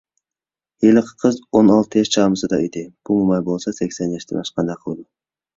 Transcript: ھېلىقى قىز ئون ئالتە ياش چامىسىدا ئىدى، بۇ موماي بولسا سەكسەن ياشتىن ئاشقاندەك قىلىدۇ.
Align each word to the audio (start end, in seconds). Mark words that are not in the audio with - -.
ھېلىقى 0.85 1.13
قىز 1.23 1.37
ئون 1.59 1.69
ئالتە 1.75 2.01
ياش 2.03 2.11
چامىسىدا 2.17 2.61
ئىدى، 2.65 2.83
بۇ 2.89 3.19
موماي 3.21 3.47
بولسا 3.51 3.75
سەكسەن 3.81 4.17
ياشتىن 4.19 4.43
ئاشقاندەك 4.45 4.83
قىلىدۇ. 4.89 5.07